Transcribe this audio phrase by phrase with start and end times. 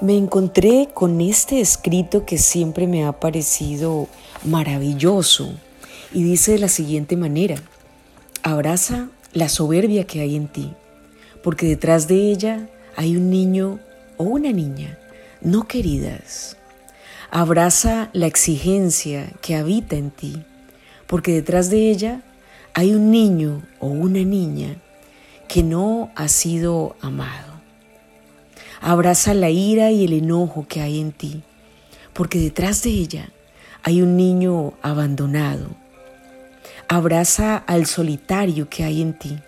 [0.00, 4.08] me encontré con este escrito que siempre me ha parecido
[4.44, 5.54] maravilloso
[6.12, 7.56] y dice de la siguiente manera,
[8.42, 10.72] abraza la soberbia que hay en ti,
[11.42, 13.78] porque detrás de ella hay un niño
[14.16, 14.98] o una niña
[15.40, 16.56] no queridas.
[17.30, 20.42] Abraza la exigencia que habita en ti,
[21.06, 22.22] porque detrás de ella
[22.74, 24.76] hay un niño o una niña
[25.48, 27.55] que no ha sido amado.
[28.88, 31.42] Abraza la ira y el enojo que hay en ti,
[32.12, 33.30] porque detrás de ella
[33.82, 35.70] hay un niño abandonado.
[36.86, 39.40] Abraza al solitario que hay en ti,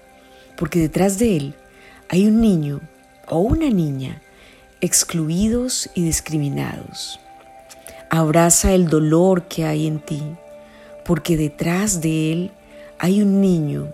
[0.56, 1.54] porque detrás de él
[2.08, 2.80] hay un niño
[3.28, 4.20] o una niña
[4.80, 7.20] excluidos y discriminados.
[8.10, 10.20] Abraza el dolor que hay en ti,
[11.04, 12.50] porque detrás de él
[12.98, 13.86] hay un niño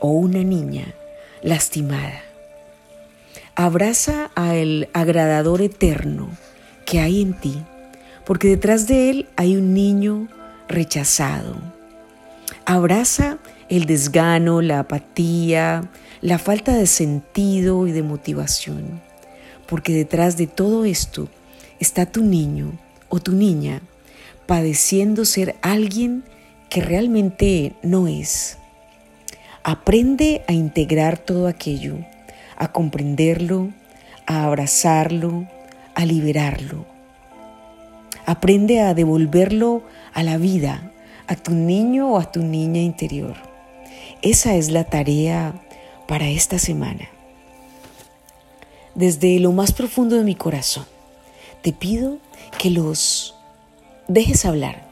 [0.00, 0.92] o una niña
[1.42, 2.33] lastimada.
[3.56, 6.28] Abraza al agradador eterno
[6.84, 7.62] que hay en ti,
[8.26, 10.26] porque detrás de él hay un niño
[10.66, 11.54] rechazado.
[12.64, 15.88] Abraza el desgano, la apatía,
[16.20, 19.00] la falta de sentido y de motivación,
[19.68, 21.28] porque detrás de todo esto
[21.78, 22.72] está tu niño
[23.08, 23.82] o tu niña
[24.46, 26.24] padeciendo ser alguien
[26.68, 28.58] que realmente no es.
[29.62, 31.98] Aprende a integrar todo aquello,
[32.64, 33.70] a comprenderlo,
[34.26, 35.46] a abrazarlo,
[35.94, 36.86] a liberarlo.
[38.26, 39.82] Aprende a devolverlo
[40.14, 40.92] a la vida,
[41.26, 43.36] a tu niño o a tu niña interior.
[44.22, 45.54] Esa es la tarea
[46.08, 47.08] para esta semana.
[48.94, 50.86] Desde lo más profundo de mi corazón,
[51.60, 52.18] te pido
[52.58, 53.34] que los
[54.08, 54.88] dejes hablar,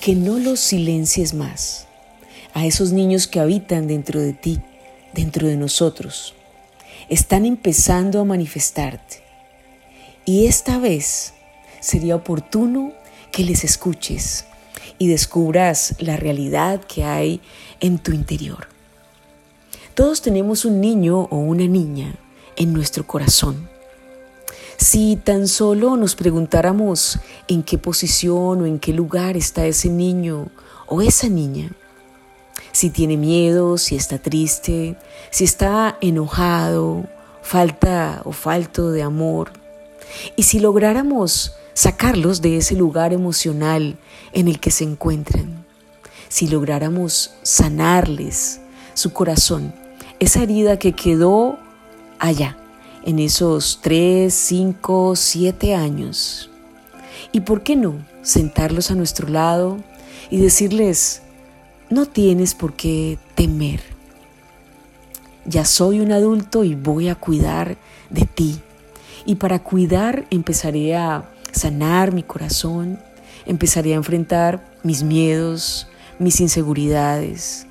[0.00, 1.88] que no los silencies más
[2.54, 4.60] a esos niños que habitan dentro de ti,
[5.12, 6.35] dentro de nosotros.
[7.08, 9.22] Están empezando a manifestarte.
[10.24, 11.34] Y esta vez
[11.80, 12.92] sería oportuno
[13.30, 14.44] que les escuches
[14.98, 17.40] y descubras la realidad que hay
[17.78, 18.66] en tu interior.
[19.94, 22.16] Todos tenemos un niño o una niña
[22.56, 23.68] en nuestro corazón.
[24.76, 30.48] Si tan solo nos preguntáramos en qué posición o en qué lugar está ese niño
[30.86, 31.70] o esa niña,
[32.76, 34.96] si tiene miedo, si está triste,
[35.30, 37.06] si está enojado,
[37.40, 39.50] falta o falto de amor.
[40.36, 43.96] Y si lográramos sacarlos de ese lugar emocional
[44.34, 45.64] en el que se encuentran,
[46.28, 48.60] si lográramos sanarles
[48.92, 49.74] su corazón,
[50.20, 51.58] esa herida que quedó
[52.18, 52.58] allá,
[53.06, 56.50] en esos tres, cinco, siete años.
[57.32, 59.78] ¿Y por qué no sentarlos a nuestro lado
[60.28, 61.22] y decirles,
[61.90, 63.80] no tienes por qué temer.
[65.44, 67.76] Ya soy un adulto y voy a cuidar
[68.10, 68.60] de ti.
[69.24, 72.98] Y para cuidar empezaré a sanar mi corazón,
[73.44, 75.86] empezaré a enfrentar mis miedos,
[76.18, 77.66] mis inseguridades.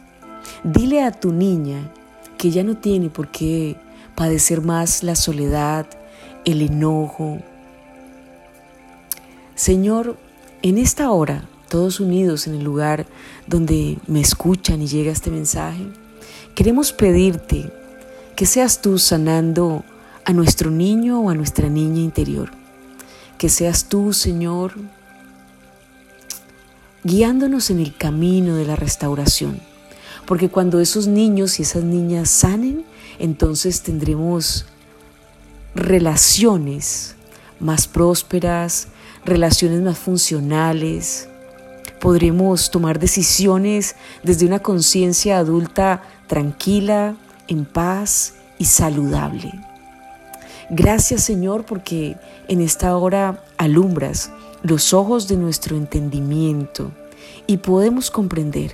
[0.64, 1.92] Dile a tu niña
[2.38, 3.76] que ya no tiene por qué
[4.16, 5.86] padecer más la soledad,
[6.46, 7.40] el enojo.
[9.56, 10.18] Señor,
[10.62, 13.06] en esta hora todos unidos en el lugar
[13.48, 15.88] donde me escuchan y llega este mensaje,
[16.54, 17.72] queremos pedirte
[18.36, 19.84] que seas tú sanando
[20.26, 22.52] a nuestro niño o a nuestra niña interior.
[23.38, 24.74] Que seas tú, Señor,
[27.04, 29.62] guiándonos en el camino de la restauración.
[30.26, 32.84] Porque cuando esos niños y esas niñas sanen,
[33.20, 34.66] entonces tendremos
[35.76, 37.16] relaciones
[37.60, 38.88] más prósperas,
[39.24, 41.30] relaciones más funcionales,
[42.00, 47.16] podremos tomar decisiones desde una conciencia adulta tranquila,
[47.48, 49.52] en paz y saludable.
[50.70, 52.18] Gracias Señor porque
[52.48, 54.32] en esta hora alumbras
[54.64, 56.92] los ojos de nuestro entendimiento
[57.46, 58.74] y podemos comprender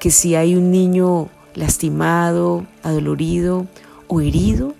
[0.00, 3.66] que si hay un niño lastimado, adolorido
[4.08, 4.74] o herido,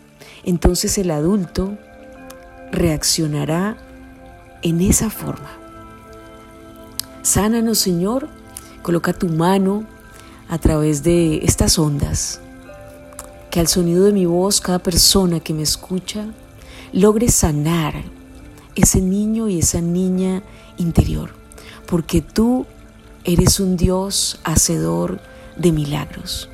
[0.45, 1.77] entonces el adulto
[2.73, 3.77] reaccionará
[4.63, 5.68] en esa forma.
[7.29, 8.27] Sánanos, Señor.
[8.81, 9.85] Coloca tu mano
[10.49, 12.41] a través de estas ondas.
[13.51, 16.25] Que al sonido de mi voz, cada persona que me escucha
[16.91, 18.03] logre sanar
[18.77, 20.43] ese niño y esa niña
[20.79, 21.35] interior.
[21.87, 22.65] Porque tú
[23.25, 25.21] eres un Dios hacedor
[25.55, 26.49] de milagros.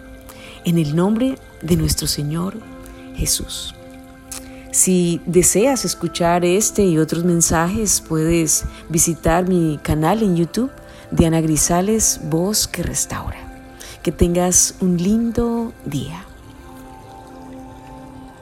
[0.64, 2.58] En el nombre de nuestro Señor
[3.14, 3.76] Jesús.
[4.74, 10.72] Si deseas escuchar este y otros mensajes, puedes visitar mi canal en YouTube,
[11.12, 13.38] Diana Grisales, Voz que Restaura.
[14.02, 16.24] Que tengas un lindo día.